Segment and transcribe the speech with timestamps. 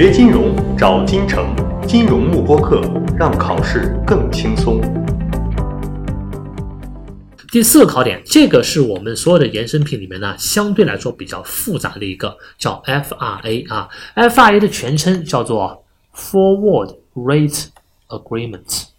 [0.00, 1.52] 学金融找金城，
[1.84, 2.80] 金融慕播课，
[3.18, 4.80] 让考试更轻松。
[7.50, 15.84] 第四个考点，这个是我们所有的衍生品里面呢，相对来说比较复杂的一个，叫 FRA 啊，FRA 的全称叫做
[16.14, 17.64] Forward Rate
[18.06, 18.90] Agreements。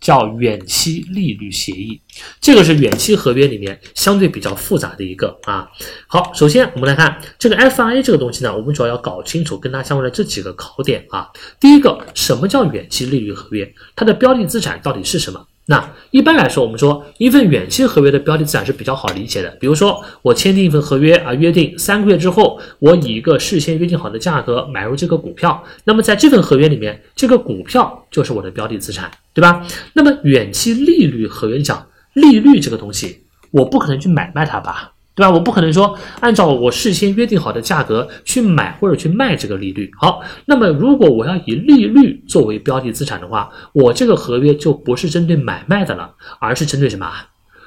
[0.00, 2.00] 叫远期利率协议，
[2.40, 5.68] 这个是远期合约里面相对比较复杂的一个啊。
[6.06, 11.28] 好，首先我们来看这个 FRA 这个东西呢，我们主要要搞清楚跟它相关的这几个考点啊。
[11.60, 13.72] 第一个，什么叫远期利率合约？
[13.94, 15.46] 它的标的资产到底是什么？
[15.66, 19.48] 那一般来说，我们说一份远期合约的标的资产是比较好理解的。
[19.60, 25.62] 比如说，我签订一份合约啊，约定三个月之后，我以一个事先约定好的价格买入这个股票。
[25.84, 29.64] 那么在这份合约里面，这个股票就是我的标的资产，对吧？
[29.92, 33.20] 那么远期利率合约讲利率这个东西，
[33.52, 34.92] 我不可能去买卖它吧？
[35.20, 35.30] 对吧？
[35.30, 39.90] 我不可能说按照我事先约定好的价格去买或者去卖这个利率。
[40.00, 47.06] 好，那么如果我要以利率作为标的资产的话，我这个合约就不是针对买卖的了，而是针对什么？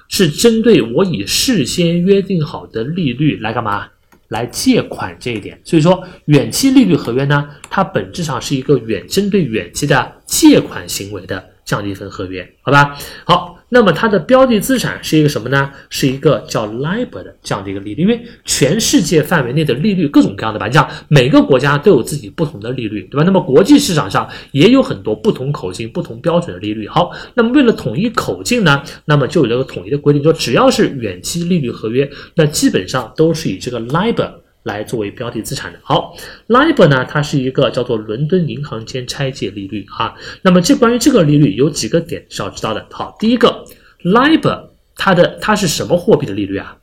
[0.10, 3.86] 是针对我以事先约定好的利率来干嘛？
[4.30, 5.62] 来借款这一点。
[5.64, 12.98] 所以说，远期利率合约呢，它本质上是一个远针对远期的借款行为的这样的一份合约，好吧？
[13.26, 13.60] 好。
[13.74, 15.72] 那么它的标的资产是一个什么呢？
[15.90, 23.24] 是一个叫 LIBOR 的这样的一个利率，因为全世界范围内的利率各种各样的吧，你像每个国家都有自己不同的利率，对吧？
[23.26, 26.88] 那么国际市场上也有很多不同口径、不同标准的利率。
[26.88, 34.43] 好，那么为了统一口径呢，那么就有了个统一的规定，说只要是远期利率合约，那基本上都是以这个 LIBOR。
[34.64, 35.80] 来作为标的资产的。
[35.84, 36.16] 好
[36.48, 40.16] ，LIBOR 呢，它是一个叫做伦敦银行间拆借利率啊。
[40.42, 42.86] 那么这关于这个利率有几个点是要知道的。
[42.92, 43.66] 好，第一个
[44.04, 46.78] ，LIBOR 它的它是什么货币的利率啊？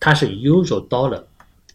[0.00, 1.24] 它是 US Dollar。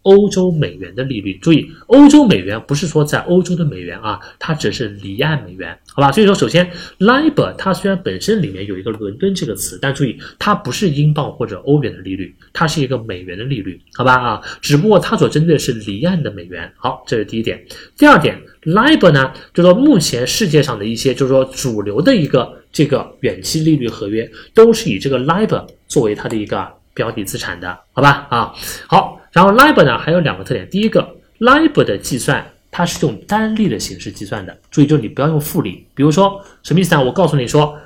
[0.04, 6.12] 欧洲美元的利率，注意，欧洲美元不是说在欧洲的美元啊，它只是离岸美元，好吧？
[6.12, 14.16] 所以说，首先，LIBOR 它虽然本身里面有一个伦敦这个词，但注意，它不是英镑或者欧元的利率，它是一个美元的利率，好吧？
[14.16, 16.72] 啊，只不过它所针对的是离岸的美元。
[16.76, 17.66] 好，这是第一点。
[17.98, 28.28] 第二点，LIBOR 呢，就是说目前世界上的一些，就是说主流的一个这个远期利率合约，都是以这个 LIBOR 作为它的一个标的资产的，好吧？
[28.30, 28.54] 啊，
[28.88, 29.20] 好。
[29.34, 35.86] 然后 LIBOR 呢还有两个特点，第一个 LIBOR 的计算它是用单利的形式计算的，注意就是你不要用复利。
[35.94, 37.04] 比如说什么意思呢？
[37.04, 37.78] 我告诉你说，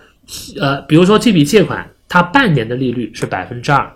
[0.62, 3.92] 呃，比如说这笔借款它半年的利率是百分之二，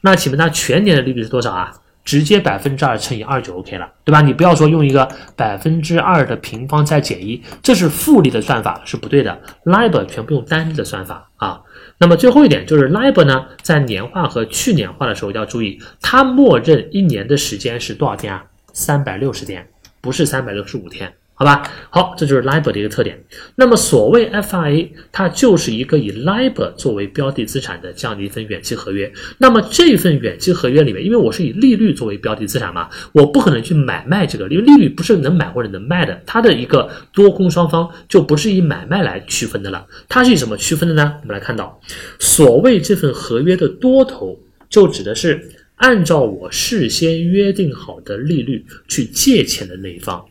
[0.00, 1.72] 那请问它全年的利率是多少啊？
[2.04, 4.20] 直接百分之二乘以二就 OK 了，对吧？
[4.20, 9.40] 你不要说用一个百分之二的平方再减一，这是复利的算法是不对的。
[9.64, 11.62] LIBOR 全部用单利的算法啊。
[11.98, 18.44] 那么最后一点就是 LIBOR 呢，在年化和去年化的时候要注意，它默认一年的时间是多少天啊？
[18.72, 19.68] 三百六十天，
[20.00, 21.14] 不是三百六十五天。
[21.36, 23.24] 好吧，好，这就是 LIBOR 的一个特点。
[23.56, 29.12] 那么所谓 FRA，它就是一个以 LIBOR 作为标的资产的这样的一份远期合约。
[29.38, 36.22] 那么这份远期合约里面，因为我是以利率作为标的资产嘛，我不可能去买卖这个，因为利率不是能买或者能卖的。
[36.24, 39.84] 它的一个多空双方就不是以买卖来区分的了。
[40.08, 41.16] 它是以什么区分的呢？
[41.22, 41.80] 我们来看到，
[42.20, 44.38] 所谓这份合约的多头，
[44.70, 50.24] 就指的是按照我事先约定好的利率去借钱的那一方。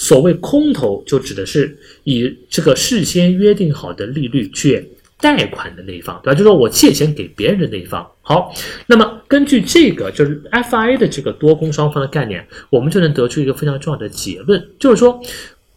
[0.00, 4.90] 所谓空头，就指的是以这个事先约定好的利率去
[5.20, 6.34] 贷款的那一方，对吧？
[6.34, 8.10] 就是说我借钱给别人的那一方。
[8.22, 8.54] 好，
[8.86, 15.22] 那么根据这个就是 FIA 的这个多空双方的概念，我们就能得出一个非常重要的结论，就是说。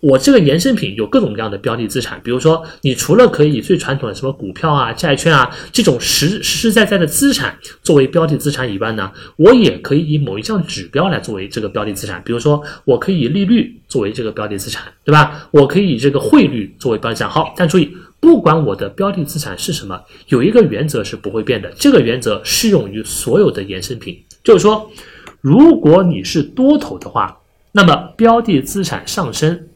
[0.03, 15.47] 我这个衍生品有各种各样的标的资产，比如说，你除了可以最传统的什么股票啊、债券啊这种实实实在在的资产作为标的资产以外呢，我也可以以某一项指标来作为这个标的资产，比如说，我可以以利率作为这个标的资产，对吧？
[15.52, 17.30] 我可以以这个汇率作为标的资产。
[17.30, 24.92] 好，但注意，不管我的标的资产是什么，有一个原则是不会变的，这个原则适用于所有的衍生品，就是说，
[25.40, 27.38] 如果你是多头的话，
[27.72, 29.68] 那么标的资产上升。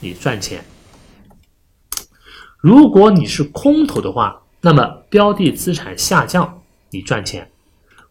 [0.00, 0.64] 你赚钱。
[2.60, 7.48] 如果你是空头的话，那么标的资产下降，你赚钱。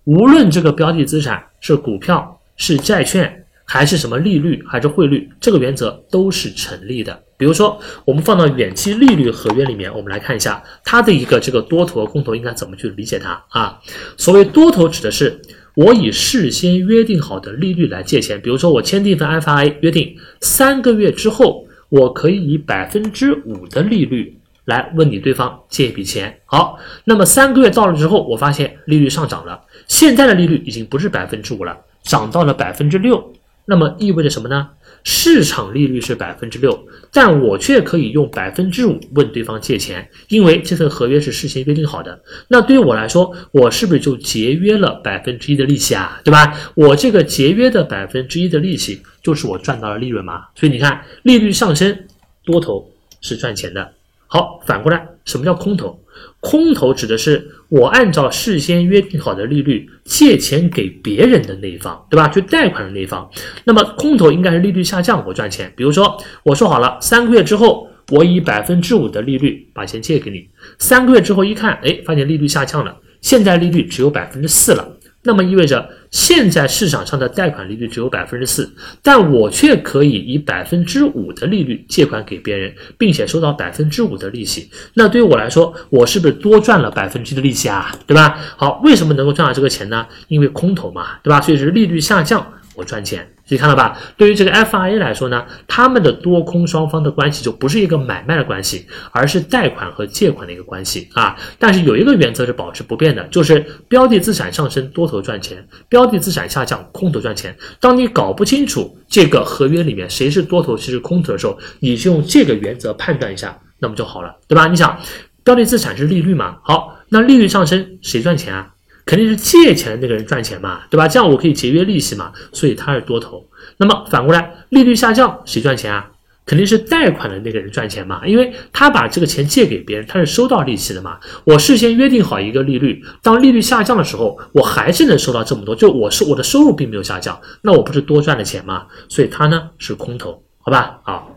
[0.05, 7.21] 无论这个标的资产是股票、是债券，还是什么利率，还是汇率，这个原则都是成立的。
[7.35, 13.81] 比如说，我们放到远期利率合约里面，我们来看一下它的一个这个多头和空头应该怎么去理解它啊？
[14.15, 15.41] 所谓多头指的是
[15.73, 21.64] 我以事先约定好的利率来借钱，比如说我签订一份 FIA，约定，三个月之后。
[21.89, 26.39] 我可以以百分之五的利率来问你对方借一笔钱。
[26.45, 33.33] 好，那么三个月到了之后，我发现利率上涨了，现在的利率已经不是百分之五了，涨到了百分之六。
[33.67, 34.69] 那么意味着什么呢？
[35.03, 42.21] 市场利率是百分之六，但我却可以用百分之五问对方借钱，因为这份合约是事先约定好的。
[42.47, 46.21] 那对于我来说，我是不是就节约了百分之一的利息啊？
[46.23, 46.53] 对吧？
[46.75, 50.43] 我这个节约的百分之一的利息，就是我赚到了利润嘛。
[50.53, 51.97] 所以你看，利率上升，
[52.45, 52.87] 多头
[53.21, 53.91] 是赚钱的。
[54.27, 55.99] 好，反过来，什么叫空头？
[56.39, 62.27] 空头指的是我按照事先约定好的利率借钱给别人的那一方，对吧？
[62.29, 63.27] 去贷款的那一方。
[63.63, 65.73] 那么空头应该是利率下降，我赚钱。
[65.75, 70.47] 比如说，我说好了，三个月之后，我以百分之五的利率把钱借给你。
[70.77, 74.97] 三个月之后一看，哎，发现利率下降了，现在利率只有百分之四了。
[75.23, 78.73] 那么意味着现在市场上的贷款利率只有百分之四，
[79.03, 84.69] 但我却可以以百分之五的利率借款给别人，并且收到百分之五的利息。
[84.93, 87.93] 那对于我来说，我是不是多赚了百分之的利息啊？
[88.07, 88.39] 对吧？
[88.55, 90.07] 好，为什么能够赚到这个钱呢？
[90.29, 91.41] 因为空头嘛，对吧？
[91.41, 92.53] 所以是利率下降。
[92.75, 93.97] 我赚钱，所以看到吧？
[94.17, 101.35] 对于这个 FIA 来说呢，他们的多空双方的关系就不是一个买卖的关系，而是贷款和借款的一个关系啊。
[101.57, 105.57] 但是有一个原则是保持不变的，就是标的资产上升，多头赚钱；
[105.89, 107.55] 标的资产下降，空头赚钱。
[107.79, 114.67] 当你搞不清楚这个合约里面谁是多头，谁是空头的时候，你就用这个原则判断一下，那么就好了，对吧？
[114.67, 114.99] 你想，
[115.43, 116.57] 标的资产是利率嘛？
[116.63, 118.74] 好，那利率上升，谁赚钱啊？
[119.05, 121.07] 肯定是借钱的那个人赚钱嘛，对吧？
[121.07, 123.45] 这样我可以节约利息嘛，所以他是多头。
[123.77, 126.11] 那么反过来，利率下降，谁赚钱啊？
[126.45, 131.19] 肯定是贷款的那个人赚钱嘛，因为他把这个钱借给别人，他是收到利息的嘛。
[131.43, 138.85] 我事先约定好一个利率，当利率下降的时候，我还是能收到这么多，就我是我的收入并没有下降，那我不是多赚了钱嘛？
[139.09, 140.99] 所以它呢是空头，好吧？
[141.03, 141.31] 好，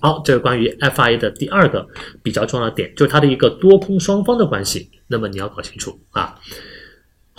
[0.00, 1.86] 好，这是关于 FIA 的第二个
[2.22, 4.90] 比较重要的点，就是它的一个多空双方的关系。
[5.08, 6.34] 那么你要搞清楚啊。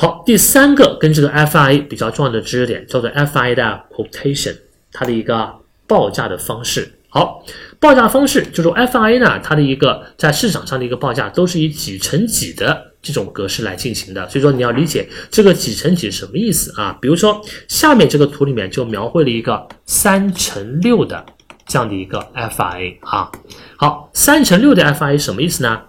[0.01, 4.55] 好，第三个跟这个 FIA 比较重要的知识点叫做 FIA 的 quotation，
[4.93, 5.53] 它的一个
[5.85, 6.89] 报价的方式。
[7.09, 7.43] 好，
[7.81, 14.29] 报价方式就是 FIA 呢，它的一个在市场上的一个报价都是以几乘几的这种格式来进行的。
[14.29, 16.97] 所以说你要理解这个几乘几什么意思啊？
[17.01, 21.25] 比如说下面这个图里面就描绘了一个三乘六的
[21.67, 23.29] 这样的一个 FIA 啊。
[23.75, 25.81] 好，三乘六的 FIA 什么意思呢？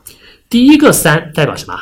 [0.48, 1.78] 第一个三代表什么？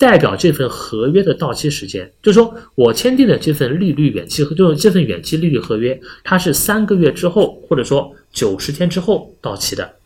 [0.00, 9.96] 代表这份合约的到期时间，就是说我签订的这份利率远期，就这份远期利率合约，它是三个月之后，或者说九十天之后到期的。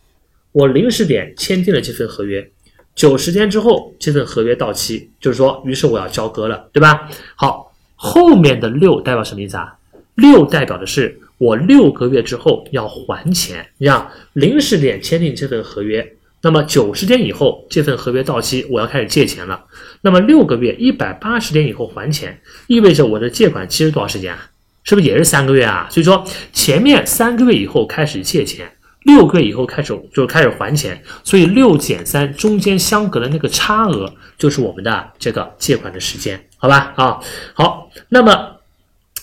[0.51, 2.51] 我零时点签订了这份合约，
[2.97, 7.09] 九十天之后这份合约到期，就是说，于是我要交割了，对吧？
[7.37, 9.79] 好，后面的六代表什么意思啊？
[10.17, 16.14] 六代表的是我六个月之后要还钱，你看零时点签订这份合约。
[16.45, 19.65] 那么九十天以后，这份合约到期，我要开始借钱了。
[20.03, 24.51] 那么六个月，一百八十天以后还钱，意味着我的借款期是多少时间啊？
[24.85, 25.89] 是不是也是三个月啊？
[25.91, 28.71] 所以说前面三个月以后开始借钱，
[29.05, 36.93] 六个月以后开始就开始还钱，所以六减三中间相隔的那个差额就是我们的这个借款的时间，好吧？
[36.97, 37.19] 啊，
[37.55, 38.57] 好，那么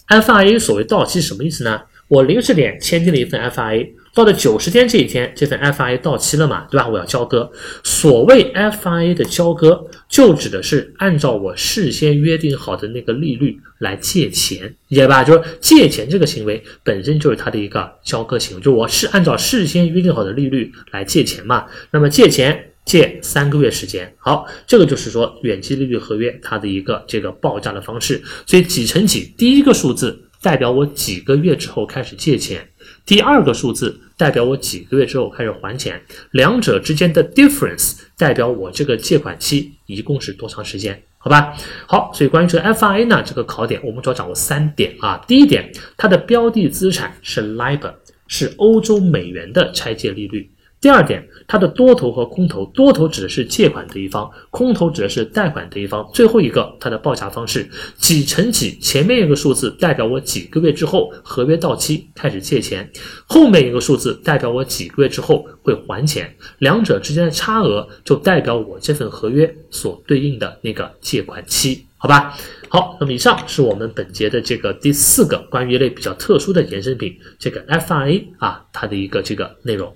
[0.08, 1.82] FIA 所谓到期什么意思呢？
[2.08, 3.92] 我零时点签订了一份 FIA。
[4.13, 6.88] 到了九十天这一天，这份 FIA 到期了嘛，对吧？
[6.88, 7.50] 我要交割。
[7.84, 15.24] 所谓 FIA 的交割，就指的是按照我事先约定好的那个利率来借钱，理解吧？
[15.24, 21.65] 就是借钱这个行为本身就是它的一个交割行为，就我是按照事先约定好的利率来借钱嘛。
[21.91, 28.22] 那么借钱借三个月时间，好，这个就是说远期利率合约它的一个这个报价的方式。
[28.46, 32.68] 所以几乘几，第一个数字代表我几个月之后开始借钱。
[33.05, 41.01] 第二个数字代表我几个月之后开始还钱，两者之间的 difference 代表我这个借款期一共是多长时间？
[41.17, 41.55] 好吧，
[41.88, 45.24] 好，所以关于这个 FIA 呢，这个考点我们主要掌握三点啊。
[45.27, 47.93] 第一点，它的标的资产是 LIBOR，
[48.27, 50.50] 是欧洲美元的拆借利率。
[50.82, 56.10] 第二点，它的多头和空头，多头指的是借款的一方，空头指的是贷款的一方。
[56.12, 62.92] 最后一个，它的报价方式几乘几，前面一个数字代表我几个月之后合约到期开始借钱，
[63.28, 72.36] 后面一个数字代表我几个月之后会还钱，两者之间的差额就代表我这份合约所对应的那个借款期，好吧？
[72.70, 79.96] 好，那么以上是我们本节的这个第四个关于一类比较特殊的衍生品，这个 FIA 啊，它的一个这个内容。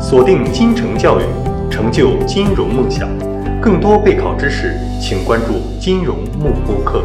[0.00, 1.24] 锁定金城教育，
[1.68, 3.08] 成就金融梦想。
[3.60, 7.02] 更多备考知识，请关注金融幕播课。